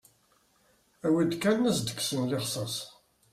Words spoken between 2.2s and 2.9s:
lixsas.